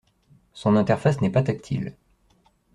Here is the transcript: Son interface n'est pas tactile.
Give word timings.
Son 0.53 0.77
interface 0.77 1.21
n'est 1.21 1.29
pas 1.29 1.43
tactile. 1.43 1.95